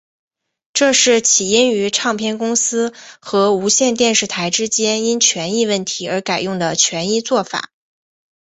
[0.73, 7.69] 这是起因于唱片公司和无线电视台之间因权益问题而改用的权宜作法。